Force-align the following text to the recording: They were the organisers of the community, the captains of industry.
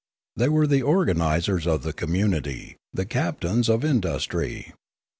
They 0.35 0.49
were 0.49 0.65
the 0.65 0.81
organisers 0.81 1.67
of 1.67 1.83
the 1.83 1.93
community, 1.93 2.75
the 2.91 3.05
captains 3.05 3.69
of 3.69 3.85
industry. 3.85 4.73